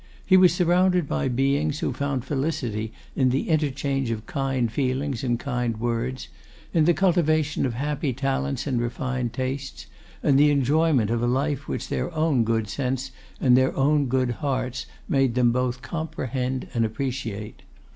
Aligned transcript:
He 0.25 0.35
was 0.35 0.51
surrounded 0.51 1.07
by 1.07 1.27
beings 1.27 1.81
who 1.81 1.93
found 1.93 2.25
felicity 2.25 2.91
in 3.15 3.29
the 3.29 3.49
interchange 3.49 4.09
of 4.09 4.25
kind 4.25 4.71
feelings 4.71 5.23
and 5.23 5.39
kind 5.39 5.79
words, 5.79 6.27
in 6.73 6.85
the 6.85 6.95
cultivation 6.95 7.67
of 7.67 7.75
happy 7.75 8.11
talents 8.11 8.65
and 8.65 8.81
refined 8.81 9.31
tastes, 9.31 9.85
and 10.23 10.39
the 10.39 10.49
enjoyment 10.49 11.11
of 11.11 11.21
a 11.21 11.27
life 11.27 11.67
which 11.67 11.87
their 11.89 12.11
own 12.15 12.43
good 12.43 12.67
sense 12.67 13.11
and 13.39 13.55
their 13.55 13.75
own 13.77 14.07
good 14.07 14.31
hearts 14.31 14.87
made 15.07 15.35
them 15.35 15.51
both 15.51 15.83
comprehend 15.83 16.67
and 16.73 16.83
appreciate. 16.83 17.61